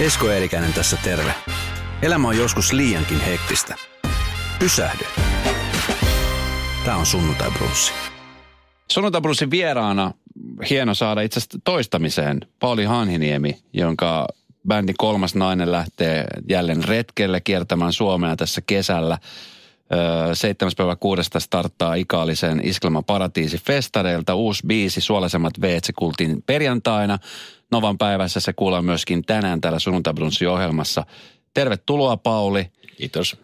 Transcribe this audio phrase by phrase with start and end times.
[0.00, 1.34] Esko Eerikäinen tässä terve.
[2.02, 3.74] Elämä on joskus liiankin hektistä.
[4.58, 5.04] Pysähdy.
[6.84, 7.92] Tämä on Sunnuntai Brunssi.
[8.92, 10.12] Sunnuntai Brunssin vieraana
[10.70, 14.28] hieno saada itse asiassa toistamiseen Pauli Hanhiniemi, jonka
[14.68, 19.18] bändi Kolmas nainen lähtee jälleen retkelle kiertämään Suomea tässä kesällä.
[20.34, 20.72] 7.
[20.76, 21.22] päivä 6.
[21.38, 24.34] starttaa Ikaalisen Iskelman paratiisi festareilta.
[24.34, 27.18] Uusi biisi, Suolaisemmat veet, se kuultiin perjantaina.
[27.70, 30.14] Novan päivässä se kuullaan myöskin tänään täällä Sunnuntai
[30.50, 31.06] ohjelmassa.
[31.54, 32.70] Tervetuloa Pauli.
[32.96, 33.36] Kiitos.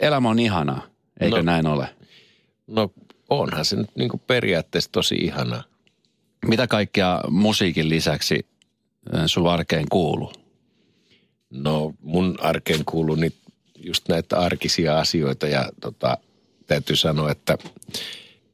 [0.00, 0.82] Elämä on ihanaa,
[1.20, 1.88] eikö no, näin ole?
[2.66, 2.90] No
[3.30, 5.62] onhan se nyt niin periaatteessa tosi ihanaa.
[6.46, 8.46] Mitä kaikkea musiikin lisäksi
[9.26, 10.32] sun arkeen kuuluu?
[11.50, 13.36] No mun arkeen kuuluu nyt
[13.82, 16.18] just näitä arkisia asioita ja tota,
[16.66, 17.58] täytyy sanoa, että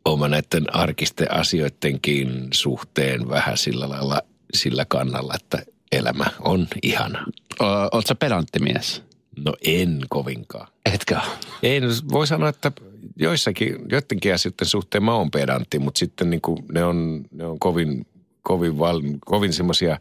[0.05, 4.23] oma näiden arkisten asioidenkin suhteen vähän sillä lailla
[4.55, 7.27] sillä kannalla, että elämä on ihana.
[7.93, 9.03] Oletko pedanttimies?
[9.45, 10.69] No en kovinkaan.
[10.95, 11.21] Etkä?
[11.63, 12.73] En, voi sanoa, että
[13.17, 17.59] joissakin, joidenkin asioiden suhteen mä oon pedantti, mutta sitten niin kuin ne, on, ne on
[17.59, 18.07] kovin,
[18.43, 19.99] kovin, val, kovin semmoisia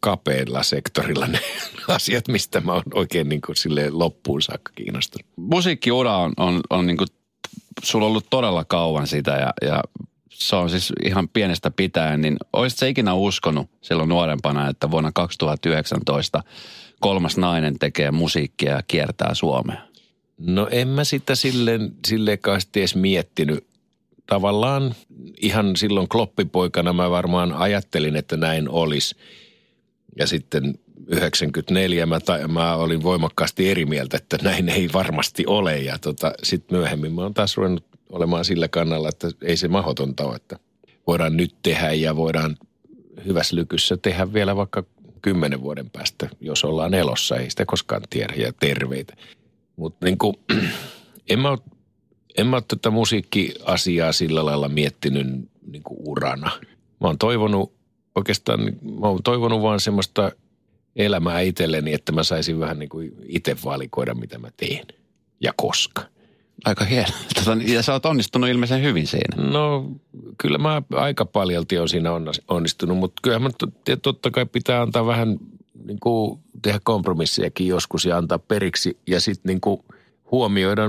[0.00, 1.40] kapeilla sektorilla ne
[1.88, 3.56] asiat, mistä mä oon oikein niin kuin
[3.90, 5.26] loppuun saakka kiinnostunut.
[5.36, 7.08] Musiikkiura on, on, on niin kuin,
[7.82, 9.82] sulla on ollut todella kauan sitä ja, ja
[10.30, 15.10] se on siis ihan pienestä pitäen, niin olisit se ikinä uskonut silloin nuorempana, että vuonna
[15.14, 16.42] 2019
[17.00, 19.82] kolmas nainen tekee musiikkia ja kiertää Suomea?
[20.38, 22.38] No en mä sitä silleen, silleen
[22.76, 23.66] edes miettinyt.
[24.26, 24.94] Tavallaan
[25.42, 29.14] ihan silloin kloppipoikana mä varmaan ajattelin, että näin olisi.
[30.18, 32.18] Ja sitten 94 mä,
[32.48, 35.78] mä olin voimakkaasti eri mieltä, että näin ei varmasti ole.
[35.78, 40.24] Ja tota, sitten myöhemmin mä oon taas ruvennut olemaan sillä kannalla, että ei se mahdotonta
[40.24, 40.58] ole, että
[41.06, 42.56] voidaan nyt tehdä ja voidaan
[43.26, 44.84] hyvässä lykyssä tehdä vielä vaikka
[45.22, 49.16] kymmenen vuoden päästä, jos ollaan elossa, ei sitä koskaan tiedä ja terveitä.
[49.76, 50.36] Mutta niin kuin,
[51.30, 51.58] en mä
[52.38, 55.26] en mä ole tätä musiikkiasiaa sillä lailla miettinyt
[55.66, 56.50] niin kuin urana.
[57.00, 57.72] Mä oon toivonut
[58.14, 58.60] oikeastaan,
[59.00, 60.32] mä oon toivonut vaan semmoista
[60.96, 64.86] elämää itselleni, että mä saisin vähän niin kuin itse valikoida, mitä mä teen
[65.40, 66.02] ja koska.
[66.64, 67.08] Aika hieno.
[67.34, 69.50] Tota, ja sä oot onnistunut ilmeisen hyvin siinä.
[69.50, 69.90] No
[70.38, 72.10] kyllä mä aika paljolti on siinä
[72.48, 73.50] onnistunut, mutta kyllä mä
[74.02, 75.38] totta kai pitää antaa vähän
[75.84, 79.80] niin kuin tehdä kompromissiakin joskus ja antaa periksi ja sitten niin kuin
[80.30, 80.82] huomioida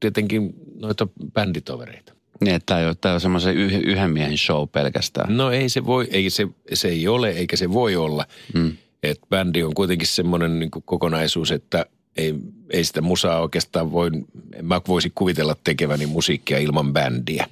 [0.00, 2.17] tietenkin noita bänditovereita.
[2.40, 5.36] Niin, tämä ei ole, tämä on semmoisen yhden miehen show pelkästään.
[5.36, 8.24] No ei se voi, ei se, se ei ole eikä se voi olla.
[8.54, 8.76] Mm.
[9.02, 12.34] Että bändi on kuitenkin semmoinen niin kokonaisuus, että ei,
[12.70, 14.10] ei sitä musaa oikeastaan voi,
[14.54, 17.46] en mä voisi kuvitella tekeväni musiikkia ilman bändiä.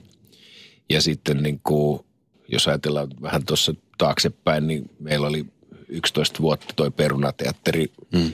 [0.90, 2.00] Ja sitten niin kuin,
[2.48, 5.46] jos ajatellaan vähän tuossa taaksepäin, niin meillä oli
[5.88, 7.86] 11 vuotta toi Perunateatteri.
[8.12, 8.32] Mm.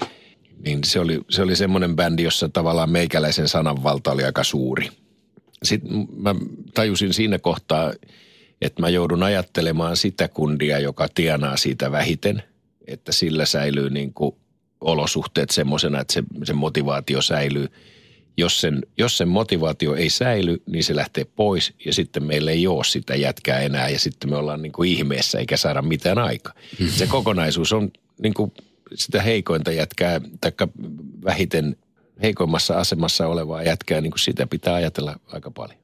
[0.65, 4.89] Niin se oli, se oli semmoinen bändi, jossa tavallaan meikäläisen sananvalta oli aika suuri.
[5.63, 6.35] Sitten mä
[6.75, 7.93] tajusin siinä kohtaa,
[8.61, 12.43] että mä joudun ajattelemaan sitä kundia, joka tienaa siitä vähiten,
[12.87, 14.35] että sillä säilyy niin kuin
[14.81, 17.69] olosuhteet semmoisena, että se, se motivaatio säilyy.
[18.37, 22.67] Jos sen, jos sen motivaatio ei säily, niin se lähtee pois ja sitten meillä ei
[22.67, 26.53] ole sitä jätkää enää ja sitten me ollaan niin kuin ihmeessä eikä saada mitään aikaa.
[26.55, 26.89] Mm-hmm.
[26.89, 27.91] Se kokonaisuus on
[28.23, 28.53] niin kuin
[28.95, 30.53] sitä heikointa jätkää, tai
[31.25, 31.77] vähiten
[32.23, 35.83] heikoimmassa asemassa olevaa jätkää, niin kuin sitä pitää ajatella aika paljon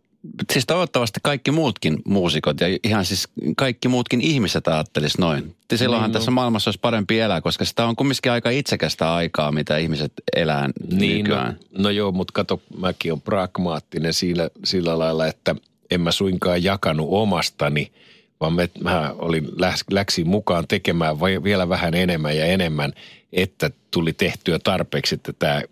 [0.53, 5.57] siis toivottavasti kaikki muutkin muusikot ja ihan siis kaikki muutkin ihmiset ajattelisi noin.
[5.75, 9.77] Silloinhan niin, tässä maailmassa olisi parempi elää, koska sitä on kumminkin aika itsekästä aikaa, mitä
[9.77, 11.59] ihmiset elää niin, no, nykyään.
[11.71, 15.55] No, no joo, mutta kato, mäkin on pragmaattinen sillä, sillä lailla, että
[15.91, 17.93] en mä suinkaan jakanut omastani,
[18.41, 19.49] vaan mä, mä olin
[19.91, 22.93] läksin mukaan tekemään vielä vähän enemmän ja enemmän,
[23.33, 25.63] että tuli tehtyä tarpeeksi, että tämä,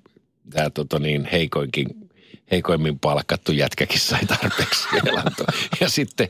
[0.51, 2.07] tämä tota niin, heikoinkin
[2.51, 5.47] heikoimmin palkattu jätkäkin sai tarpeeksi elantoa.
[5.81, 6.29] Ja sitten,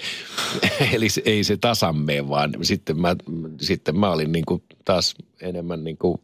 [0.92, 3.16] eli ei se tasan mene, vaan sitten mä,
[3.60, 6.20] sitten mä olin niin kuin taas enemmän niin kuin,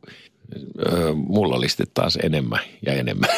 [1.15, 3.31] mulla oli sitten taas enemmän ja enemmän.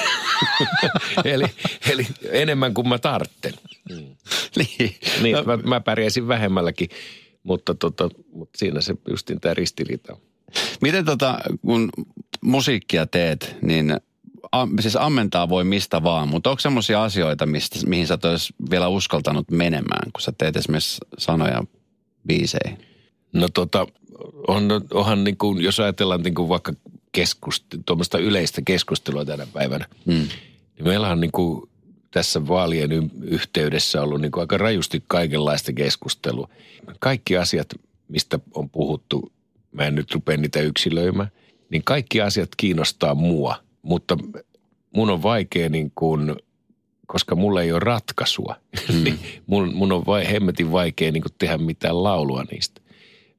[1.24, 1.44] eli,
[1.90, 3.54] eli enemmän kuin mä tartten.
[3.90, 4.16] Mm.
[4.56, 4.96] niin.
[5.22, 5.42] niin no.
[5.42, 6.88] mä, mä pärjäsin vähemmälläkin,
[7.42, 10.20] mutta, tota, mutta siinä se justin tämä ristiriita on.
[10.80, 11.90] Miten tota, kun
[12.40, 13.96] musiikkia teet, niin–
[14.80, 18.22] siis ammentaa voi mistä vaan, mutta onko semmoisia asioita, mistä, mihin sä et
[18.70, 21.64] vielä uskaltanut menemään, kun sä teet esimerkiksi sanoja
[22.26, 22.78] biiseihin?
[23.32, 23.86] No tota,
[24.48, 26.72] on, onhan niin kuin, jos ajatellaan niin kuin vaikka
[27.12, 30.28] keskust, tuommoista yleistä keskustelua tänä päivänä, hmm.
[30.76, 31.70] niin meillä on niin kuin
[32.10, 36.48] tässä vaalien yhteydessä ollut niin kuin aika rajusti kaikenlaista keskustelua.
[37.00, 37.68] Kaikki asiat,
[38.08, 39.32] mistä on puhuttu
[39.74, 41.30] mä en nyt rupea niitä yksilöimään,
[41.70, 43.56] niin kaikki asiat kiinnostaa mua.
[43.84, 44.16] Mutta
[44.96, 46.36] mun on vaikea niin kuin,
[47.06, 48.56] koska mulla ei ole ratkaisua,
[48.92, 49.04] mm.
[49.04, 52.80] niin mun, mun on vai, hemmetin vaikea niin kuin tehdä mitään laulua niistä.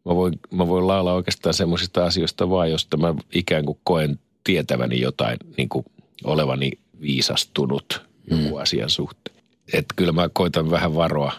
[0.06, 5.02] Mä voin, mä voin laulaa oikeastaan semmoisista asioista vaan, josta mä ikään kuin koen tietäväni
[5.02, 5.86] jotain, niin kuin
[6.24, 6.72] olevani
[7.02, 8.02] viisastunut
[8.32, 8.62] joku mm.
[8.62, 9.36] asian suhteen.
[9.74, 11.32] Että kyllä mä koitan vähän varoa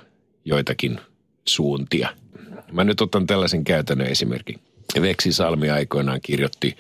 [0.45, 1.01] joitakin
[1.45, 2.09] suuntia.
[2.73, 4.61] Mä nyt otan tällaisen käytännön esimerkin.
[5.01, 6.77] Veksi Salmi aikoinaan kirjoitti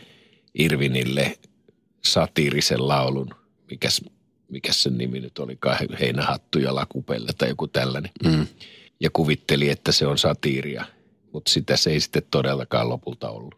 [0.55, 1.39] Irvinille
[2.13, 3.31] satiirisen laulun,
[3.71, 4.01] mikäs,
[4.49, 5.59] mikäs sen nimi nyt oli,
[6.01, 8.11] heinähattu ja lakupelle tai joku tällainen.
[8.25, 8.47] Mm.
[9.01, 10.85] Ja kuvitteli, että se on satiiria,
[11.33, 13.55] mutta sitä se ei sitten todellakaan lopulta ollut.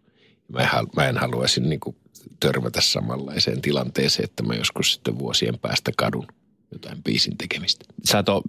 [0.48, 1.96] Mä en, mä en haluaisi niin kuin
[2.40, 6.26] törmätä samanlaiseen tilanteeseen, että mä joskus sitten vuosien päästä kadun
[6.72, 7.84] jotain biisin tekemistä.
[8.04, 8.42] Sä et ole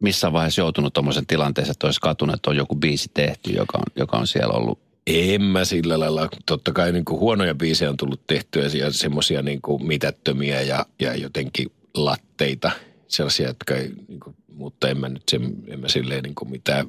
[0.00, 3.84] missään vaiheessa joutunut tuommoisen tilanteeseen, että olisi katunut, että on joku biisi tehty, joka on,
[3.96, 6.28] joka on siellä ollut en mä sillä lailla.
[6.46, 10.86] Totta kai niin kuin huonoja biisejä on tullut tehtyä ja semmoisia niin kuin mitättömiä ja,
[11.00, 12.70] ja jotenkin latteita.
[13.08, 16.50] Sellaisia, jotka ei, niin kuin, mutta en mä nyt sen, en mä silleen niin kuin
[16.50, 16.86] mitään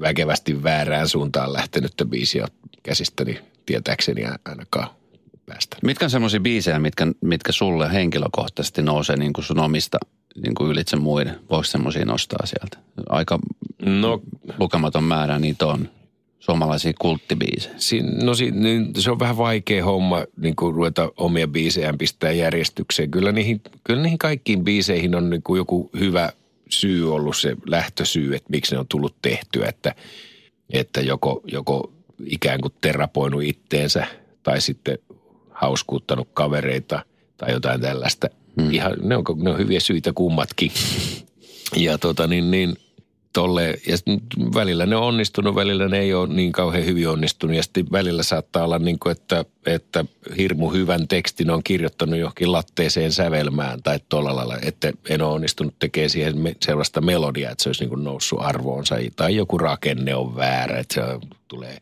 [0.00, 2.46] väkevästi väärään suuntaan lähtenyttä biisiä
[2.82, 4.88] käsistäni tietääkseni ainakaan
[5.46, 5.76] päästä.
[5.82, 9.98] Mitkä on semmoisia biisejä, mitkä, mitkä sulle henkilökohtaisesti nousee niin kuin sun omista
[10.42, 11.40] niin kuin ylitse muiden?
[11.50, 12.78] Voiko semmoisia nostaa sieltä?
[13.08, 13.38] Aika
[13.82, 14.22] no,
[14.58, 15.88] lukematon määrä niitä on
[16.44, 17.74] suomalaisia kulttibiisejä?
[17.76, 22.32] Siin, no si, niin se on vähän vaikea homma niin kuin ruveta omia biisejään pistää
[22.32, 23.10] järjestykseen.
[23.10, 26.32] Kyllä niihin, kyllä niihin kaikkiin biiseihin on niin kuin joku hyvä
[26.70, 29.68] syy ollut se lähtösyy, että miksi ne on tullut tehtyä.
[29.68, 29.94] Että,
[30.70, 31.92] että joko, joko
[32.26, 34.06] ikään kuin terapoinut itteensä
[34.42, 34.98] tai sitten
[35.50, 37.04] hauskuuttanut kavereita
[37.36, 38.28] tai jotain tällaista.
[38.60, 38.70] Hmm.
[38.70, 40.72] Ihan, ne, on, ne on hyviä syitä kummatkin.
[41.76, 42.76] Ja tota niin, niin
[43.34, 43.96] tolle, ja
[44.54, 47.56] välillä ne on onnistunut, välillä ne ei ole niin kauhean hyvin onnistunut.
[47.56, 50.04] Ja sitten välillä saattaa olla niin kuin, että, että
[50.36, 55.74] hirmu hyvän tekstin on kirjoittanut johonkin latteeseen sävelmään tai tuolla lailla, että en ole onnistunut
[55.78, 58.94] tekemään siihen sellaista melodiaa, että se olisi niin kuin noussut arvoonsa.
[59.16, 61.00] Tai joku rakenne on väärä, että se
[61.48, 61.78] tulee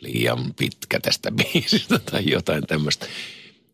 [0.00, 3.06] liian pitkä tästä biisistä tai jotain tämmöistä.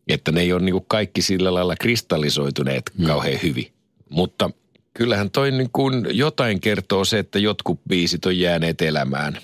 [0.07, 3.05] Että ne ei ole niin kuin kaikki sillä lailla kristallisoituneet hmm.
[3.05, 3.71] kauhean hyvin.
[4.09, 4.49] Mutta–
[4.93, 9.37] kyllähän toi niin kuin jotain kertoo se, että jotkut biisit on jääneet elämään.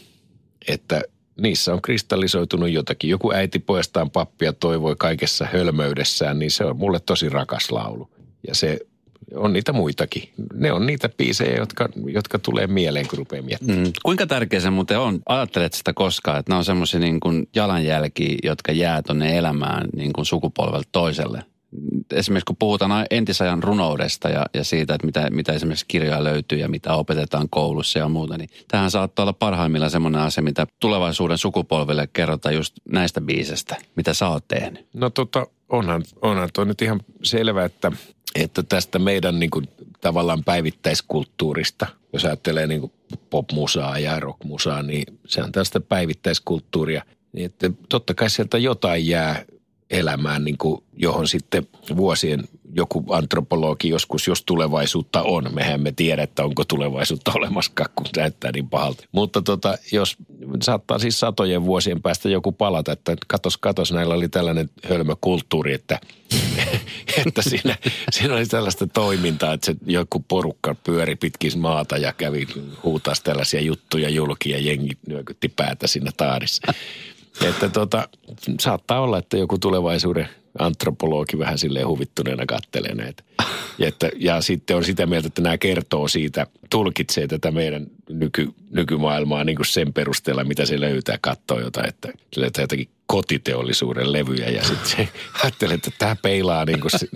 [0.68, 1.02] Että
[1.42, 3.10] niissä on kristallisoitunut jotakin.
[3.10, 8.10] Joku äiti pojastaan pappia toivoi kaikessa hölmöydessään, niin se on mulle tosi rakas laulu.
[8.48, 8.80] Ja se
[9.36, 10.30] on niitä muitakin.
[10.54, 13.80] Ne on niitä biisejä, jotka, jotka tulee mieleen, kun rupeaa miettimään.
[13.80, 13.92] Mm.
[14.04, 15.22] Kuinka tärkeä se muuten on?
[15.26, 17.20] Ajattelet sitä koskaan, että nämä on semmoisia niin
[17.56, 21.44] jalanjälkiä, jotka jää tuonne elämään niin kuin sukupolvelta toiselle?
[22.12, 26.70] Esimerkiksi kun puhutaan entisajan runoudesta ja, ja siitä, että mitä, mitä esimerkiksi kirjoja löytyy ja
[26.70, 32.08] mitä opetetaan koulussa ja muuta, niin tähän saattaa olla parhaimmillaan semmoinen asia, mitä tulevaisuuden sukupolville
[32.14, 34.88] kerrotaan just näistä biisestä, mitä sä oot tehnyt.
[34.94, 37.92] No tota, onhan, onhan toi nyt ihan selvä, että,
[38.36, 39.68] että tästä meidän niin kuin,
[40.02, 42.92] tavallaan päivittäiskulttuurista, jos ajattelee niin kuin
[43.30, 47.04] popmusaa ja rockmusaa, niin se on tästä päivittäiskulttuuria.
[47.34, 49.46] Niin että totta kai sieltä jotain jää
[49.90, 52.44] elämään, niin kuin, johon sitten vuosien
[52.74, 55.54] joku antropologi joskus, jos tulevaisuutta on.
[55.54, 59.04] Mehän me tiedä, että onko tulevaisuutta olemassakaan, kun näyttää niin pahalta.
[59.12, 60.18] Mutta tota, jos
[60.62, 65.74] saattaa siis satojen vuosien päästä joku palata, että katos, katos, näillä oli tällainen hölmö kulttuuri,
[65.74, 66.00] että,
[67.26, 67.78] että siinä,
[68.12, 72.48] siinä oli tällaista toimintaa, että se joku porukka pyöri pitkin maata ja kävi
[72.84, 76.74] huutaa tällaisia juttuja julki ja jengi nyökytti päätä siinä taarissa.
[77.46, 78.10] Että tota,
[78.60, 80.30] saattaa olla, että joku tulevaisuuden
[80.60, 83.24] antropologi vähän silleen huvittuneena kattelee näitä.
[83.78, 88.54] Ja, että, ja sitten on sitä mieltä, että nämä kertoo siitä, tulkitsee tätä meidän nyky,
[88.70, 94.14] nykymaailmaa niin kuin sen perusteella, mitä se löytää, katsoo jotain, että se löytää jotakin kotiteollisuuden
[94.14, 95.10] levyjä ja sitten se
[95.44, 97.08] ajattelee, että tämä peilaa niin kuin se,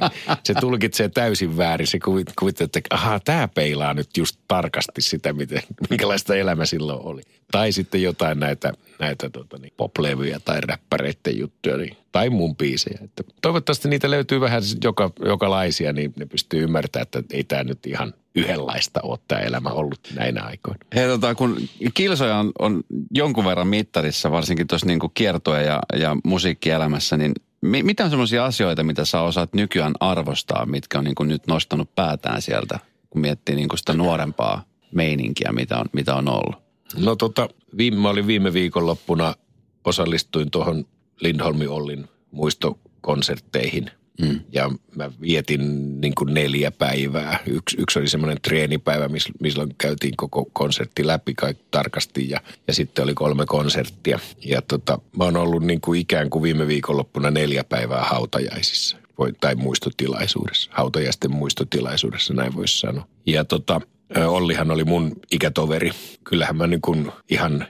[0.44, 1.88] se tulkitsee täysin väärin.
[1.88, 2.00] Se
[2.40, 7.22] kuvittelee, että ahaa, tämä peilaa nyt just tarkasti sitä, miten, minkälaista elämä silloin oli.
[7.52, 13.00] Tai sitten jotain näitä, näitä tota niin, poplevyjä tai räppäreiden juttuja niin, tai mun biisejä.
[13.04, 17.86] Että toivottavasti niitä löytyy vähän joka, jokalaisia, niin ne pystyy ymmärtämään, että ei tämä nyt
[17.86, 20.80] ihan yhdenlaista ole tämä elämä ollut näinä aikoina.
[20.96, 21.58] Hei, tota, kun
[21.94, 27.84] kilsoja on, on jonkun verran mittarissa, varsinkin tuossa niin kiertoja ja, ja musiikkielämässä, niin mi,
[27.84, 31.96] mitä on semmoisia asioita, mitä sä osaat nykyään arvostaa, mitkä on niin kuin nyt nostanut
[31.96, 36.56] päätään sieltä, kun miettii niin kuin sitä nuorempaa meininkiä, mitä on, mitä on ollut?
[36.98, 39.36] No tota, viime, mä olin viime viikonloppuna,
[39.84, 40.86] osallistuin tuohon
[41.20, 43.92] Lindholmi Ollin muistokonsertteihin.
[44.22, 44.40] Mm.
[44.51, 45.62] Ja mä vietin
[46.01, 47.40] niin kuin neljä päivää.
[47.48, 49.10] Yksi, yksi oli semmoinen treenipäivä,
[49.40, 54.20] milloin käytiin koko konsertti läpi kaikki tarkasti ja, ja sitten oli kolme konserttia.
[54.46, 58.98] Ja tota, mä oon ollut niin kuin ikään kuin viime viikonloppuna neljä päivää hautajaisissa
[59.40, 63.08] tai muistotilaisuudessa, hautajaisten muistotilaisuudessa, näin voisi sanoa.
[63.25, 63.82] Ja tota,
[64.28, 65.92] Ollihan oli mun ikätoveri.
[66.24, 67.66] Kyllähän mä niin kuin ihan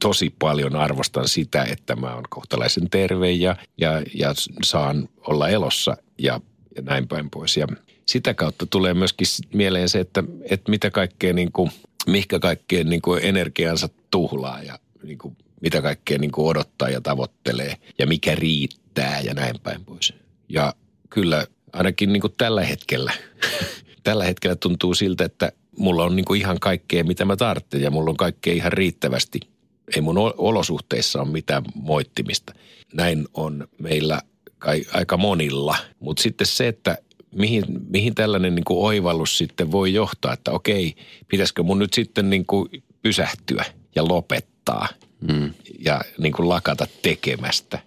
[0.00, 4.34] tosi paljon arvostan sitä, että mä oon kohtalaisen terve ja, ja, ja
[4.64, 6.40] saan olla elossa ja,
[6.76, 7.56] ja näin päin pois.
[7.56, 7.66] Ja
[8.06, 11.70] sitä kautta tulee myöskin mieleen se, että, että mitä kaikkea niin kuin,
[12.06, 17.00] mihinkä kaikkeen niin kuin energiansa tuhlaa ja niin kuin, mitä kaikkea niin kuin odottaa ja
[17.00, 20.14] tavoittelee ja mikä riittää ja näin päin pois.
[20.48, 20.74] Ja
[21.10, 23.12] kyllä ainakin niin kuin tällä hetkellä,
[24.02, 27.90] tällä hetkellä tuntuu siltä, että mulla on niin kuin ihan kaikkea, mitä mä tarvitsen ja
[27.90, 29.40] mulla on kaikkea ihan riittävästi–
[29.96, 32.54] ei mun olosuhteissa ole mitään moittimista.
[32.94, 34.20] Näin on meillä
[34.58, 35.76] kai, aika monilla.
[36.00, 36.98] Mutta sitten se, että
[37.34, 40.94] mihin, mihin tällainen niin kuin oivallus sitten voi johtaa, että okei,
[41.28, 42.68] pitäisikö mun nyt sitten niin kuin
[43.02, 44.88] pysähtyä ja lopettaa
[45.20, 45.54] mm.
[45.78, 47.78] ja niin kuin lakata tekemästä.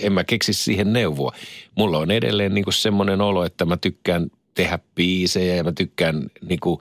[0.00, 1.32] En mä keksi siihen neuvoa.
[1.74, 6.30] Mulla on edelleen niin kuin semmoinen olo, että mä tykkään tehdä biisejä ja mä tykkään
[6.48, 6.80] niin kuin,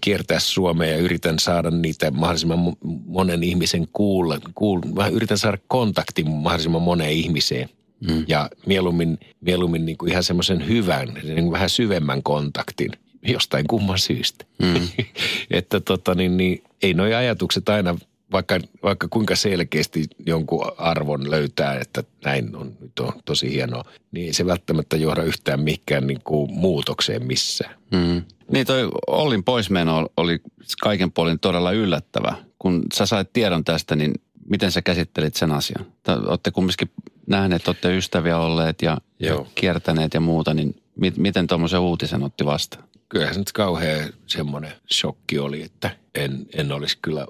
[0.00, 4.38] kiertää Suomea ja yritän saada niitä mahdollisimman monen ihmisen kuulla.
[4.54, 4.86] kuulla.
[4.94, 7.68] Mä yritän saada kontaktin mahdollisimman moneen ihmiseen.
[8.00, 8.24] Mm.
[8.28, 12.90] Ja mieluummin, mieluummin niin kuin ihan semmoisen hyvän, niin kuin vähän syvemmän kontaktin
[13.22, 14.44] jostain kumman syystä.
[14.62, 14.88] Mm.
[15.50, 17.98] että tota, niin, niin, ei nuo ajatukset aina
[18.32, 24.26] vaikka, vaikka kuinka selkeästi jonkun arvon löytää, että näin on, nyt on tosi hienoa, niin
[24.26, 27.74] ei se välttämättä johda yhtään mikään niin kuin muutokseen missään.
[27.92, 28.22] Mm.
[28.52, 30.38] Niin toi Ollin poismeno oli
[30.82, 32.34] kaiken puolin todella yllättävä.
[32.58, 34.14] Kun sä sait tiedon tästä, niin
[34.50, 35.86] miten sä käsittelit sen asian?
[36.26, 36.90] Olette kumminkin
[37.26, 42.46] nähneet, olette ystäviä olleet ja, ja kiertäneet ja muuta, niin mi- miten tuommoisen uutisen otti
[42.46, 42.88] vastaan?
[43.08, 45.90] kyllähän se nyt kauhean semmoinen shokki oli, että
[46.24, 47.26] en, en olisi kyllä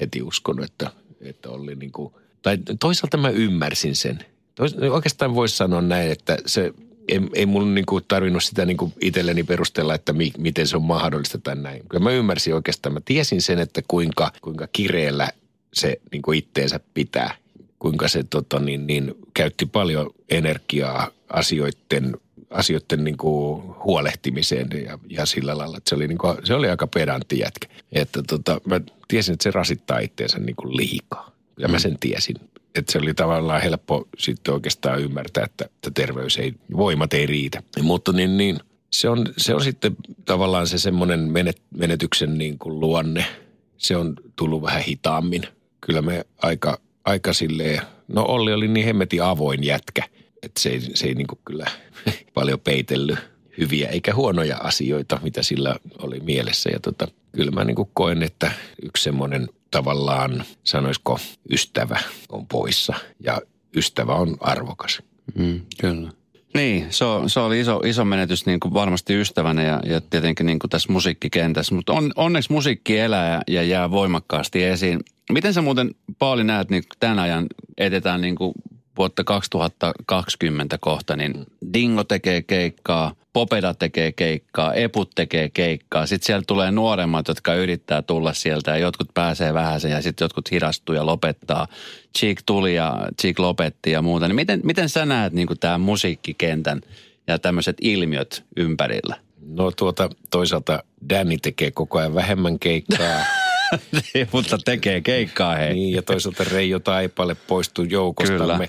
[0.00, 4.18] heti uskonut, että, että oli niin kuin, tai toisaalta mä ymmärsin sen.
[4.54, 6.72] Tois, oikeastaan voisi sanoa näin, että se
[7.08, 10.76] ei, ei mun niin kuin tarvinnut sitä niin kuin itselleni perustella, että mi, miten se
[10.76, 11.82] on mahdollista tai näin.
[11.88, 15.28] Kyllä mä ymmärsin oikeastaan, mä tiesin sen, että kuinka, kuinka kireellä
[15.74, 17.34] se niin kuin itteensä pitää.
[17.78, 22.16] Kuinka se tota, niin, niin, käytti paljon energiaa asioiden
[22.52, 26.68] asioiden niin kuin huolehtimiseen ja, ja sillä lailla, että se oli, niin kuin, se oli
[26.68, 27.68] aika pedantti jätkä.
[27.92, 31.32] Että tota, mä tiesin, että se rasittaa itseensä niin kuin liikaa.
[31.58, 31.80] Ja mä mm.
[31.80, 32.36] sen tiesin.
[32.74, 37.62] Että se oli tavallaan helppo sitten oikeastaan ymmärtää, että, että terveys ei, voimat ei riitä.
[37.82, 42.80] Mutta niin, niin se, on, se on sitten tavallaan se semmoinen menet, menetyksen niin kuin
[42.80, 43.24] luonne.
[43.76, 45.42] Se on tullut vähän hitaammin.
[45.80, 50.02] Kyllä me aika, aika silleen, no Olli oli niin hemmetin avoin jätkä–
[50.42, 51.66] että se ei, se ei niin kyllä
[52.34, 53.18] paljon peitellyt
[53.58, 56.70] hyviä eikä huonoja asioita, mitä sillä oli mielessä.
[56.70, 61.18] Ja tota, kyllä mä niin koen, että yksi semmoinen tavallaan, sanoisiko,
[61.50, 63.40] ystävä on poissa ja
[63.76, 65.02] ystävä on arvokas.
[65.34, 66.10] Mm, kyllä.
[66.54, 70.58] Niin, se, se oli iso, iso menetys niin kuin varmasti ystävänä ja, ja tietenkin niin
[70.58, 71.74] kuin tässä musiikkikentässä.
[71.74, 75.00] Mutta on, onneksi musiikki elää ja, ja jää voimakkaasti esiin.
[75.32, 77.46] Miten sä muuten, Pauli, näet niin tämän ajan
[77.78, 78.52] etetään niin kuin
[78.98, 86.06] vuotta 2020 kohta, niin Dingo tekee keikkaa, Popeda tekee keikkaa, Eput tekee keikkaa.
[86.06, 90.50] Sitten siellä tulee nuoremmat, jotka yrittää tulla sieltä ja jotkut pääsee vähän ja sitten jotkut
[90.50, 91.66] hirastuu ja lopettaa.
[92.18, 94.28] Cheek tuli ja Cheek lopetti ja muuta.
[94.28, 96.80] Niin miten, miten sä näet niin tämä musiikkikentän
[97.26, 99.16] ja tämmöiset ilmiöt ympärillä?
[99.46, 103.24] No tuota, toisaalta Danny tekee koko ajan vähemmän keikkaa.
[104.32, 105.74] Mutta tekee keikkaa hei.
[105.74, 108.68] Niin, ja toisaalta Reijo Taipale poistuu joukostamme.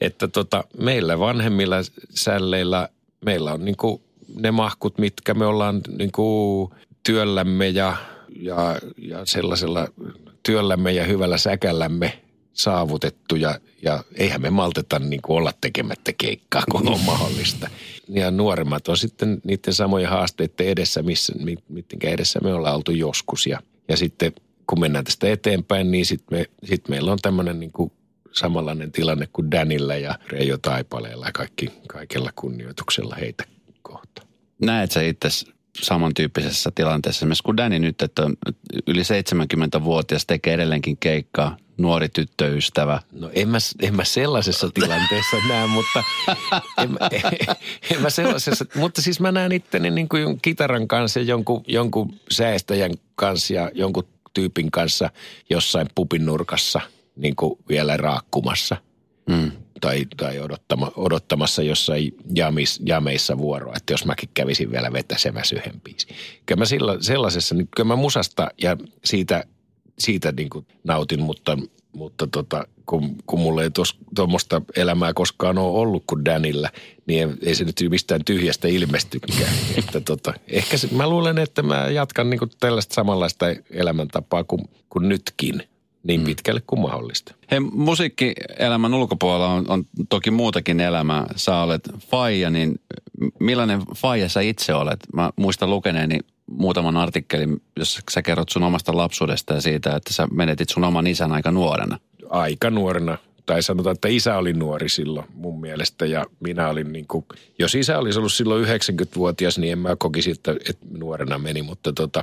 [0.00, 1.76] Että tota, meillä vanhemmilla
[2.10, 2.88] sälleillä,
[3.24, 4.02] meillä on niinku
[4.34, 7.96] ne mahkut, mitkä me ollaan niinku työllämme ja,
[8.40, 9.88] ja, ja sellaisella
[10.42, 16.62] työllämme ja hyvällä säkällämme saavutettu ja, ja eihän me malteta niin kuin olla tekemättä keikkaa,
[16.70, 17.70] kun on mahdollista.
[18.08, 21.32] Ja nuoremmat on sitten niiden samojen haasteiden edessä, missä,
[21.68, 23.46] mitkä edessä me ollaan oltu joskus.
[23.46, 24.32] Ja ja sitten
[24.66, 27.92] kun mennään tästä eteenpäin, niin sitten me, sit meillä on tämmöinen niin kuin
[28.32, 33.44] samanlainen tilanne kuin Danillä ja Reijo Taipaleella ja kaikki, kaikella kunnioituksella heitä
[33.82, 34.22] kohta.
[34.62, 35.28] Näet sä itse
[35.82, 38.22] samantyyppisessä tilanteessa esimerkiksi kuin Danny nyt, että
[38.86, 43.00] yli 70-vuotias tekee edelleenkin keikkaa, nuori tyttöystävä.
[43.12, 46.02] No en mä, en mä sellaisessa tilanteessa näe, mutta
[46.78, 47.56] en, en,
[47.94, 52.14] en mä sellaisessa, mutta siis mä näen itteni niin kuin kitaran kanssa ja jonkun, jonkun
[52.30, 55.10] säästäjän kanssa ja jonkun tyypin kanssa
[55.50, 56.80] jossain pupin nurkassa
[57.16, 58.76] niin kuin vielä raakkumassa.
[59.30, 59.52] Mm.
[59.80, 65.80] tai, tai odottama, odottamassa jossain jamis, jameissa vuoroa, että jos mäkin kävisin vielä vetäsemässä yhden
[65.80, 66.16] biisin.
[66.46, 69.44] Kyllä mä sillä, sellaisessa, niin kyllä mä musasta ja siitä,
[69.98, 71.58] siitä niin kuin nautin, mutta,
[71.92, 73.70] mutta tota, kun, kun mulla ei
[74.14, 76.70] tuommoista elämää koskaan ole ollut kuin Danillä,
[77.06, 79.52] niin ei, ei se nyt mistään tyhjästä ilmestykään.
[79.78, 84.62] että tota, ehkä se, mä luulen, että mä jatkan niin kuin tällaista samanlaista elämäntapaa kuin,
[84.88, 85.62] kuin nytkin–
[86.06, 86.24] niin mm.
[86.24, 87.34] pitkälle kuin mahdollista.
[87.50, 91.26] Hei, musiikkielämän ulkopuolella on, on toki muutakin elämää.
[91.36, 92.80] Sä olet faija, niin
[93.40, 95.00] millainen faija sä itse olet?
[95.12, 100.26] Mä muistan lukeneeni muutaman artikkelin, jossa sä kerrot sun omasta lapsuudesta ja siitä, että sä
[100.26, 101.98] menetit sun oman isän aika nuorena.
[102.30, 103.18] Aika nuorena.
[103.46, 107.24] Tai sanotaan, että isä oli nuori silloin mun mielestä ja minä olin niin kuin,
[107.58, 111.92] jos isä olisi ollut silloin 90-vuotias, niin en mä kokisi, että, että nuorena meni, mutta
[111.92, 112.22] tota,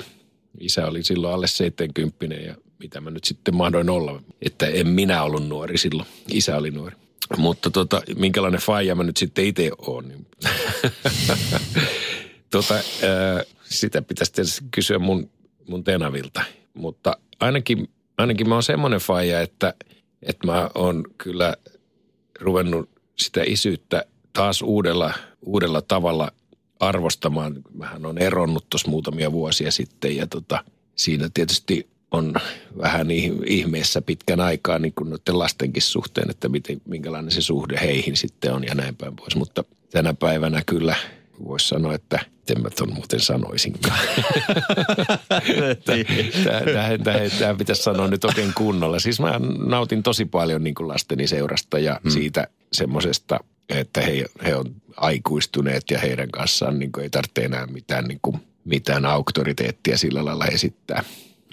[0.60, 4.22] isä oli silloin alle 70 ja mitä mä nyt sitten mahdoin olla.
[4.42, 6.96] Että en minä ollut nuori silloin, isä oli nuori.
[7.38, 10.08] Mutta tota, minkälainen faija mä nyt sitten itse oon.
[10.08, 10.28] Niin.
[12.52, 13.44] tota, ää,
[13.78, 15.30] sitä pitäisi tietysti kysyä mun,
[15.68, 16.44] mun tenavilta.
[16.74, 19.74] Mutta ainakin, ainakin mä oon semmoinen faija, että,
[20.22, 21.56] että mä oon kyllä
[22.40, 26.32] ruvennut sitä isyyttä taas uudella, uudella tavalla
[26.80, 27.62] arvostamaan.
[27.74, 30.64] Mähän on eronnut tuossa muutamia vuosia sitten ja tota,
[30.96, 32.34] siinä tietysti on
[32.78, 33.12] vähän
[33.46, 38.54] ihmeessä pitkän aikaa niin kuin noiden lastenkin suhteen, että miten, minkälainen se suhde heihin sitten
[38.54, 39.36] on ja näin päin pois.
[39.36, 40.96] Mutta tänä päivänä kyllä
[41.46, 44.00] voisi sanoa, että en mä ton muuten sanoisinkaan.
[47.40, 49.00] Tämä pitäisi sanoa nyt oikein kunnolla.
[49.00, 52.12] Siis mä nautin tosi paljon niin kuin lasteni seurasta ja hmm.
[52.12, 54.66] siitä semmoisesta, että he, he on
[54.98, 60.26] aikuistuneet ja heidän kanssaan niin kuin ei tarvitse enää mitään, niin kuin, mitään auktoriteettia sillä
[60.26, 61.04] lailla esittää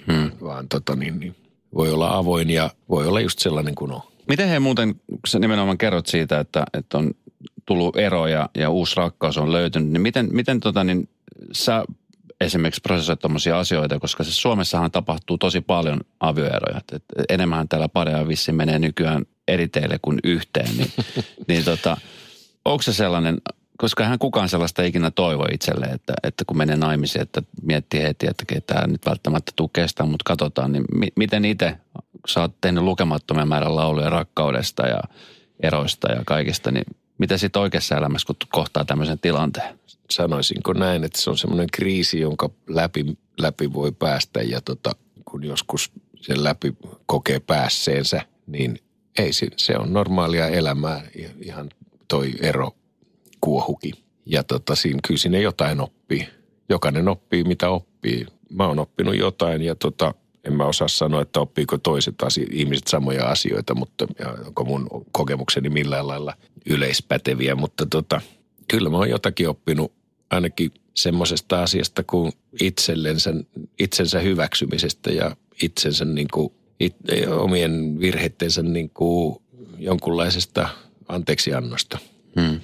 [0.07, 0.31] hmm.
[0.43, 1.35] vaan tota niin, niin,
[1.75, 4.01] voi olla avoin ja voi olla just sellainen kuin on.
[4.27, 7.11] Miten he muuten, kun sä nimenomaan kerrot siitä, että, että on
[7.71, 11.09] tullut ero ja, ja uusi rakkaus on löytynyt, niin miten, miten tota niin,
[11.51, 11.83] sä
[12.41, 16.81] esimerkiksi prosessoit tuommoisia asioita, koska se Suomessahan tapahtuu tosi paljon avioeroja.
[16.93, 20.77] Et, enemmän täällä pareja vissiin menee nykyään eri teille kuin yhteen.
[20.77, 20.91] Niin,
[21.47, 21.97] niin tota,
[22.65, 23.37] onko se sellainen
[23.77, 28.27] koska hän kukaan sellaista ikinä toivo itselle, että, että kun menee naimisiin, että miettii heti,
[28.27, 32.61] että tämä nyt välttämättä tukee sitä, mutta katsotaan, niin mi- miten itse, kun sä oot
[32.61, 35.01] tehnyt lukemattomia määrän lauluja rakkaudesta ja
[35.63, 36.85] eroista ja kaikista, niin
[37.21, 39.79] mitä sitten oikeassa elämässä, kun kohtaa tämmöisen tilanteen?
[40.11, 44.91] Sanoisinko näin, että se on semmoinen kriisi, jonka läpi, läpi voi päästä ja tota,
[45.25, 46.73] kun joskus sen läpi
[47.05, 48.79] kokee päässeensä, niin
[49.17, 51.03] ei se, se on normaalia elämää
[51.41, 51.69] ihan
[52.07, 52.75] toi ero
[53.41, 53.93] kuohukin.
[54.25, 56.27] Ja tota, siinä, kyllä sinne jotain oppii.
[56.69, 58.25] Jokainen oppii, mitä oppii.
[58.49, 62.87] Mä oon oppinut jotain ja tota, en mä osaa sanoa, että oppiiko toiset asi- ihmiset
[62.87, 66.33] samoja asioita, mutta ja onko mun kokemukseni millään lailla
[66.65, 67.55] yleispäteviä.
[67.55, 68.21] Mutta tota,
[68.67, 69.91] kyllä mä oon jotakin oppinut
[70.29, 73.33] ainakin semmoisesta asiasta kuin itsellensä,
[73.79, 76.95] itsensä hyväksymisestä ja itsensä niin kuin, it,
[77.29, 79.41] omien virheittensä niin kuin
[79.77, 80.69] jonkunlaisesta
[81.07, 81.97] anteeksiannosta.
[82.39, 82.59] Hmm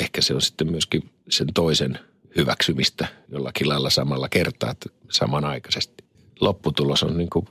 [0.00, 1.98] ehkä se on sitten myöskin sen toisen
[2.36, 4.74] hyväksymistä jollakin lailla samalla kertaa
[5.10, 6.04] samanaikaisesti.
[6.40, 7.48] Lopputulos on niin kuin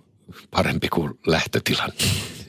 [0.51, 1.95] parempi kuin lähtötilanne.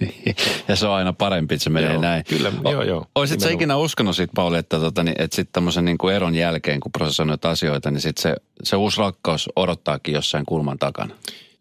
[0.68, 2.24] ja se on aina parempi, että se menee joo, näin.
[2.28, 3.06] Kyllä, o, joo, joo.
[3.14, 6.34] Oisit sä ikinä uskonut siitä, Pauli, että, tota, niin, että sitten tämmöisen niin kuin eron
[6.34, 11.14] jälkeen, kun prosessoit asioita, niin sitten se, se uusi rakkaus odottaakin jossain kulman takana?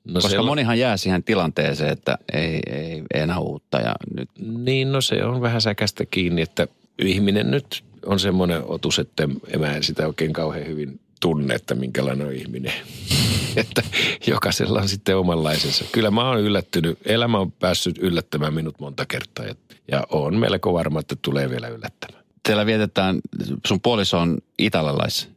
[0.05, 0.47] No Koska siellä...
[0.47, 4.29] monihan jää siihen tilanteeseen, että ei, ei enää uutta ja nyt...
[4.39, 6.67] Niin, no se on vähän säkästä kiinni, että
[6.99, 9.27] ihminen nyt on semmoinen otus, että
[9.59, 12.73] mä en sitä oikein kauhean hyvin tunne, että minkälainen on ihminen.
[13.55, 13.83] että
[14.27, 15.85] jokaisella on sitten omanlaisensa.
[15.91, 16.99] Kyllä mä oon yllättynyt.
[17.05, 19.45] Elämä on päässyt yllättämään minut monta kertaa
[19.87, 22.23] ja, on melko varma, että tulee vielä yllättämään.
[22.43, 23.19] Teillä vietetään,
[23.67, 25.29] sun puoliso on italialais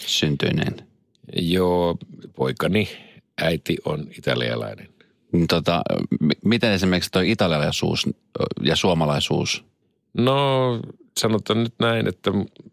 [0.00, 0.74] syntyinen.
[1.36, 1.98] Joo,
[2.36, 2.88] poikani
[3.42, 4.88] äiti on italialainen.
[5.48, 5.82] Tota,
[6.44, 8.06] miten esimerkiksi tuo italialaisuus
[8.62, 9.64] ja suomalaisuus?
[10.14, 10.80] No
[11.20, 12.30] sanotaan nyt näin, että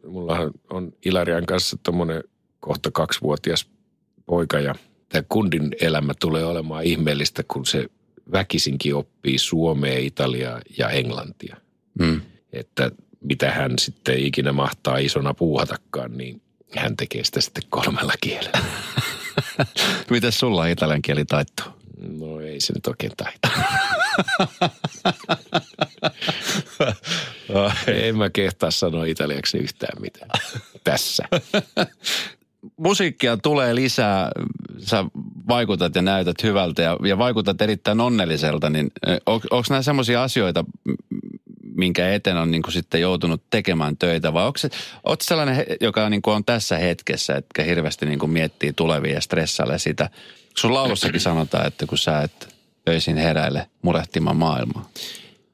[0.08, 0.38] mulla
[0.70, 2.24] on Ilarian kanssa tuommoinen
[2.66, 3.68] kohta kaksivuotias
[4.26, 4.76] poika ja
[5.10, 7.86] tämä kundin elämä tulee olemaan ihmeellistä, kun se
[8.32, 11.58] väkisinkin oppii suomea, italiaa ja englantia.
[12.00, 12.22] Mm.
[12.54, 16.42] Että mitä hän sitten ikinä mahtaa isona puuhatakaan, niin
[16.76, 18.60] hän tekee sitä sitten kolmella kielellä.
[20.10, 21.66] Miten sulla italian kieli taittuu?
[22.20, 23.50] No ei se nyt oikein taito.
[28.08, 30.30] en mä kehtaa sanoa italiaksi yhtään mitään
[30.84, 31.24] tässä.
[32.78, 34.32] Musiikkia tulee lisää,
[34.78, 35.06] sä
[35.48, 38.92] vaikutat ja näytät hyvältä ja, ja vaikutat erittäin onnelliselta, niin
[39.26, 40.66] on, onko nämä semmoisia asioita,
[41.76, 44.34] minkä eteen on niin kuin sitten joutunut tekemään töitä?
[44.34, 44.70] Vai onko se,
[45.04, 49.22] oot sellainen, joka niin kuin on tässä hetkessä, että hirveästi niin kuin miettii tulevia ja
[49.22, 50.10] stressailee sitä?
[50.58, 52.56] Sun laulussakin sanotaan, että kun sä et
[52.90, 54.90] öisin heräile murehtimaan maailmaa.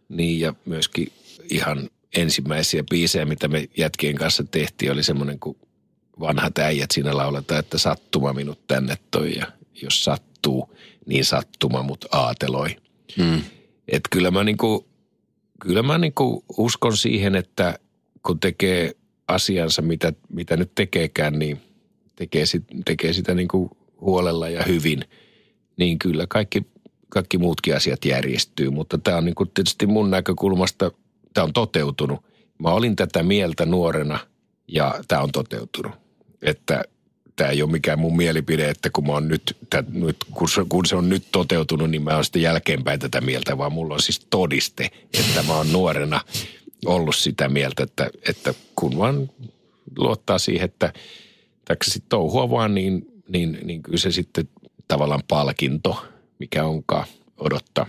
[0.09, 1.11] Niin ja myöskin
[1.49, 5.57] ihan ensimmäisiä biisejä, mitä me jätkien kanssa tehtiin, oli semmoinen kuin
[6.21, 9.45] vanhat äijät siinä lauletaan, että sattuma minut tänne toi ja
[9.81, 12.75] jos sattuu, niin sattuma mut aateloi.
[13.17, 13.41] Mm.
[13.87, 14.87] Et kyllä mä niinku,
[15.61, 17.79] kyllä mä niinku uskon siihen, että
[18.25, 18.91] kun tekee
[19.27, 21.61] asiansa, mitä, mitä nyt tekeekään, niin
[22.15, 25.05] tekee, sit, tekee sitä niinku huolella ja hyvin,
[25.77, 26.65] niin kyllä kaikki,
[27.09, 28.69] kaikki muutkin asiat järjestyy.
[28.69, 30.91] Mutta tämä on niinku tietysti mun näkökulmasta,
[31.33, 32.25] tämä on toteutunut.
[32.59, 34.19] Mä olin tätä mieltä nuorena
[34.67, 36.00] ja tämä on toteutunut.
[36.41, 36.83] Että
[37.35, 40.61] tämä ei ole mikään mun mielipide, että kun, mä oon nyt, tät, nyt kun, se,
[40.69, 44.01] kun se on nyt toteutunut, niin mä oon sitten jälkeenpäin tätä mieltä, vaan mulla on
[44.01, 46.21] siis todiste, että mä oon nuorena
[46.85, 49.29] ollut sitä mieltä, että, että kun vaan
[49.97, 50.93] luottaa siihen, että
[51.65, 54.49] tässä sitten touhua vaan, niin, niin, niin kyllä se sitten
[54.87, 56.05] tavallaan palkinto,
[56.39, 57.05] mikä onkaan
[57.37, 57.85] odottaa.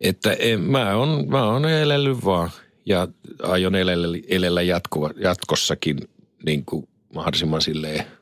[0.00, 2.50] Että en, mä oon, mä oon elellyt vaan
[2.86, 3.08] ja
[3.42, 5.98] aion elellä, elellä jatkuva, jatkossakin
[6.46, 8.04] niin kuin mahdollisimman silleen–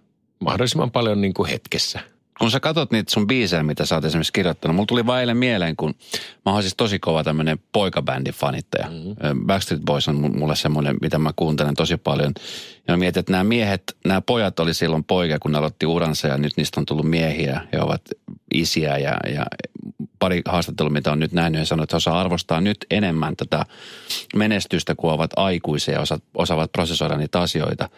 [0.43, 2.01] mahdollisimman paljon niin kuin hetkessä.
[2.39, 5.37] Kun sä katsot niitä sun biisejä, mitä sä oot esimerkiksi kirjoittanut, mulla tuli vaan eilen
[5.37, 5.95] mieleen, kun
[6.47, 8.87] mä oon siis tosi kova tämmönen poikabändin fanittaja.
[8.87, 9.47] Mm-hmm.
[9.47, 12.33] Backstreet Boys on mulle semmoinen, mitä mä kuuntelen tosi paljon.
[12.89, 16.29] Ja mä mietin, että nämä miehet, nämä pojat oli silloin poikia, kun ne aloitti uransa
[16.29, 18.03] ja nyt niistä on tullut miehiä ja ovat
[18.55, 19.47] isiä ja, ja
[20.19, 23.67] pari haastattelua, mitä on nyt nähnyt ja sanonut, että osaa arvostaa nyt enemmän tätä
[24.37, 27.89] menestystä, kun ovat aikuisia ja osa, osaavat prosessoida niitä asioita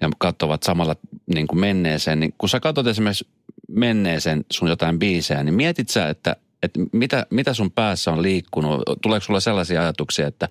[0.00, 0.96] ja katsovat samalla
[1.34, 2.20] niin kuin menneeseen.
[2.20, 3.26] Niin kun sä katsot esimerkiksi
[3.74, 8.82] menneeseen sun jotain biisejä, niin mietit sä, että, että mitä, mitä sun päässä on liikkunut?
[9.02, 10.48] Tuleeko sulla sellaisia ajatuksia, että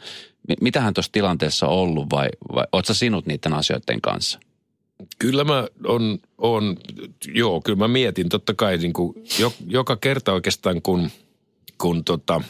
[0.61, 4.39] mitähän tuossa tilanteessa on ollut vai, vai oot sä sinut niiden asioiden kanssa?
[5.19, 6.77] Kyllä mä on, on
[7.33, 11.09] joo, kyllä mä mietin totta kai niin kuin jo, joka kerta oikeastaan kun,
[11.77, 12.41] kun tota,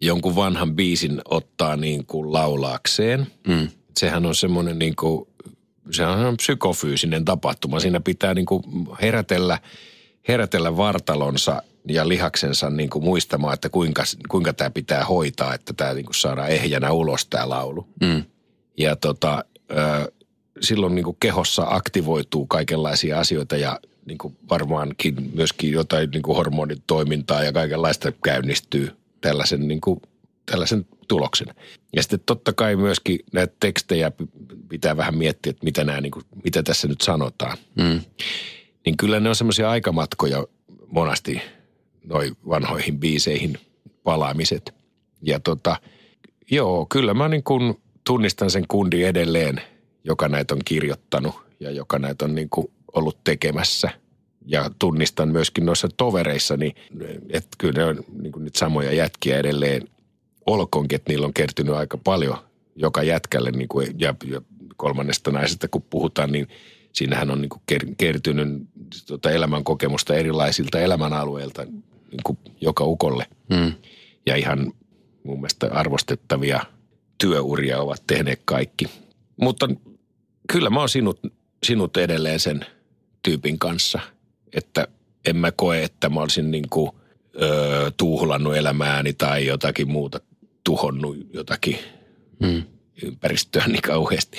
[0.00, 3.26] jonkun vanhan biisin ottaa niin kuin laulaakseen.
[3.46, 3.68] Mm.
[3.96, 5.28] Sehän on semmoinen niin kuin,
[5.90, 7.80] sehän on psykofyysinen tapahtuma.
[7.80, 8.62] Siinä pitää niin kuin
[9.02, 9.58] herätellä,
[10.28, 15.94] herätellä vartalonsa ja lihaksensa niin kuin muistamaan, että kuinka, kuinka tämä pitää hoitaa, että tämä
[15.94, 17.88] niin kuin saadaan ehjänä ulos tämä laulu.
[18.00, 18.24] Mm.
[18.78, 19.44] Ja tota,
[20.60, 26.36] silloin niin kuin kehossa aktivoituu kaikenlaisia asioita ja niin kuin varmaankin myöskin jotain niin kuin
[26.36, 30.02] hormonitoimintaa ja kaikenlaista käynnistyy tällaisen, niin kuin,
[30.46, 31.46] tällaisen tuloksen.
[31.96, 34.12] Ja sitten totta kai myöskin näitä tekstejä
[34.68, 37.58] pitää vähän miettiä, että mitä, nämä, niin kuin, mitä tässä nyt sanotaan.
[37.74, 38.00] Mm.
[38.86, 40.46] Niin kyllä ne on semmoisia aikamatkoja
[40.86, 41.42] monasti
[42.04, 43.58] noin vanhoihin biiseihin
[44.02, 44.74] palaamiset.
[45.22, 45.76] Ja tota,
[46.50, 49.60] joo, kyllä mä niin kuin tunnistan sen kundi edelleen–
[50.04, 53.90] joka näitä on kirjoittanut ja joka näitä on niin kuin ollut tekemässä.
[54.46, 56.74] Ja tunnistan myöskin noissa tovereissa, niin
[57.30, 59.88] että kyllä ne on niin kuin nyt samoja jätkiä edelleen.
[60.46, 62.38] Olkoonkin, että niillä on kertynyt aika paljon
[62.76, 64.42] joka jätkälle niin kuin, ja, ja
[64.76, 66.48] kolmannesta naisesta kun puhutaan, niin
[66.92, 67.62] siinähän on niin kuin
[67.98, 68.62] kertynyt
[69.06, 73.26] tuota elämän kokemusta erilaisilta elämänalueilta niin kuin joka ukolle.
[73.54, 73.72] Hmm.
[74.26, 74.72] Ja ihan
[75.24, 76.60] mun mielestä arvostettavia
[77.18, 78.86] työuria ovat tehneet kaikki.
[79.36, 79.68] Mutta
[80.52, 81.20] kyllä mä oon sinut,
[81.62, 82.66] sinut edelleen sen
[83.22, 84.00] tyypin kanssa,
[84.52, 84.88] että
[85.26, 86.90] en mä koe, että mä olisin niin kuin,
[87.42, 90.20] ö, tuhlannut elämääni tai jotakin muuta,
[90.64, 91.78] tuhonnut jotakin
[92.44, 92.62] hmm.
[93.02, 94.38] ympäristöä niin kauheasti.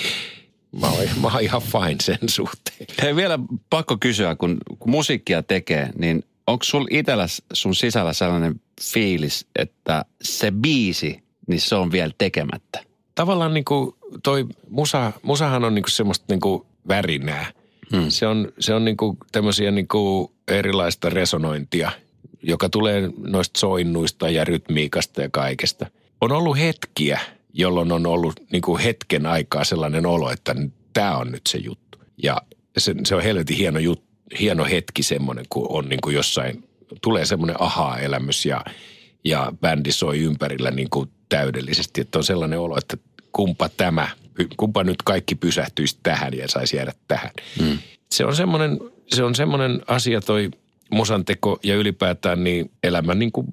[0.79, 2.87] Mä oon, mä oon ihan fine sen suhteen.
[3.01, 8.61] Hei vielä pakko kysyä, kun, kun musiikkia tekee, niin onko sul itsellä sun sisällä sellainen
[8.81, 12.83] fiilis, että se biisi, niin se on vielä tekemättä?
[13.15, 17.51] Tavallaan niin kuin toi musa, musahan on niinku semmoista niinku värinää.
[17.95, 18.09] Hmm.
[18.09, 21.91] Se on, se on niinku tämmöisiä niinku erilaista resonointia,
[22.43, 25.85] joka tulee noista soinnuista ja rytmiikasta ja kaikesta.
[26.21, 27.19] On ollut hetkiä,
[27.53, 30.55] jolloin on ollut niinku hetken aikaa sellainen olo, että
[30.93, 31.97] tämä on nyt se juttu.
[32.23, 32.41] Ja
[32.77, 34.03] se, se on helvetin hieno, jut,
[34.39, 36.69] hieno hetki semmoinen, kun on niinku jossain,
[37.01, 38.65] tulee semmoinen aha-elämys ja,
[39.25, 42.01] ja bändi soi ympärillä niinku täydellisesti.
[42.01, 42.97] Että on sellainen olo, että
[43.31, 44.07] kumpa tämä,
[44.57, 47.31] kumpa nyt kaikki pysähtyisi tähän ja saisi jäädä tähän.
[47.61, 47.77] Mm.
[48.11, 50.49] Se on semmoinen, se on semmoinen asia toi
[50.91, 53.47] musanteko ja ylipäätään niin elämä niin kuin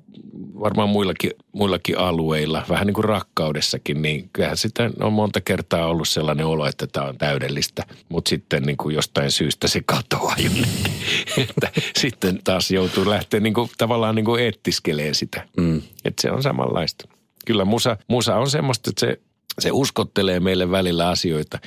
[0.60, 6.08] varmaan muillakin, muillakin alueilla, vähän niin kuin rakkaudessakin, niin kyllähän sitä on monta kertaa ollut
[6.08, 7.84] sellainen olo, että tämä on täydellistä.
[8.08, 10.92] Mutta sitten niin kuin jostain syystä se katoaa jonnekin.
[11.48, 15.48] että sitten taas joutuu lähteä niin kuin, tavallaan niin kuin eettiskeleen sitä.
[15.56, 15.82] Mm.
[16.04, 17.08] Että se on samanlaista.
[17.46, 19.20] Kyllä musa, musa on semmoista, että se
[19.58, 21.58] Se uskottelee meille välillä asioita.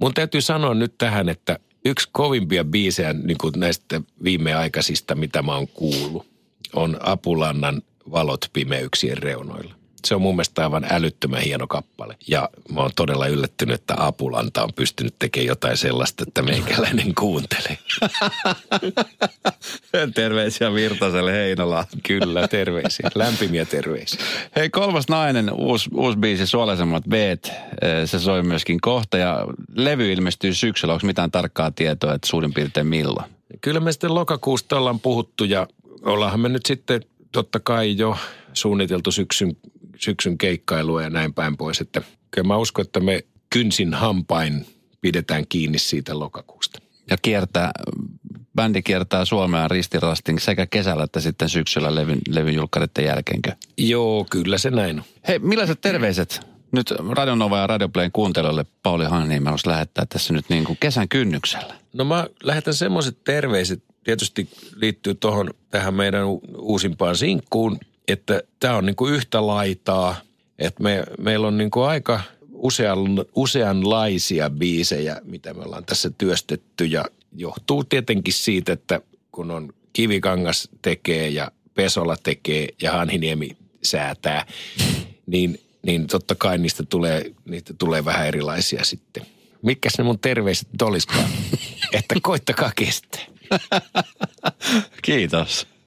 [0.00, 5.54] Mun täytyy sanoa nyt tähän, että yksi kovimpia biisejä niin kuin näistä viimeaikaisista, mitä mä
[5.54, 6.26] oon kuullut,
[6.72, 9.74] on Apulannan valot pimeyksien reunoilla.
[10.04, 12.16] Se on mun mielestä aivan älyttömän hieno kappale.
[12.28, 17.78] Ja mä oon todella yllättynyt, että Apulanta on pystynyt tekemään jotain sellaista, että meikäläinen kuuntelee.
[20.14, 21.84] Terveisiä Virtaselle Heinolaan.
[22.02, 23.10] Kyllä, terveisiä.
[23.14, 24.20] Lämpimiä terveisiä.
[24.56, 27.52] Hei, kolmas nainen, uusi, uusi biisi, Suolaisemmat beet.
[28.04, 30.94] Se soi myöskin kohta ja levy ilmestyy syksyllä.
[30.94, 33.30] Onko mitään tarkkaa tietoa, että suurin piirtein milloin?
[33.60, 35.66] Kyllä me sitten lokakuusta ollaan puhuttu ja
[36.02, 37.00] ollaanhan me nyt sitten
[37.32, 38.16] totta kai jo
[38.52, 39.56] suunniteltu syksyn,
[39.96, 41.80] syksyn keikkailua ja näin päin pois.
[41.80, 44.66] Että kyllä mä uskon, että me kynsin hampain
[45.00, 46.78] pidetään kiinni siitä lokakuusta.
[47.10, 47.70] Ja kiertää,
[48.56, 53.52] bändi kiertää Suomea ristirastin sekä kesällä että sitten syksyllä levyn, levyn julkkareiden jälkeenkö?
[53.78, 55.04] Joo, kyllä se näin on.
[55.28, 56.40] Hei, millaiset terveiset
[56.72, 61.74] nyt Radionova ja Radioplayn kuuntelijoille Pauli Hanniemi olisi lähettää tässä nyt niin kuin kesän kynnyksellä?
[61.92, 66.24] No mä lähetän semmoiset terveiset, tietysti liittyy tuohon tähän meidän
[66.56, 70.16] uusimpaan sinkkuun, että tämä on niin kuin yhtä laitaa,
[70.58, 72.20] että me, meillä on niin kuin aika
[72.52, 72.98] usean,
[73.34, 77.04] useanlaisia biisejä, mitä me ollaan tässä työstetty ja
[77.36, 79.00] johtuu tietenkin siitä, että
[79.32, 84.46] kun on Kivikangas tekee ja Pesola tekee ja Hanhiniemi säätää,
[85.26, 89.26] niin, niin totta kai niistä tulee, niistä tulee vähän erilaisia sitten.
[89.62, 91.30] Mikäs ne mun terveiset olisikaan?
[91.92, 93.37] että koittakaa kestää.
[95.02, 95.66] Kiitos.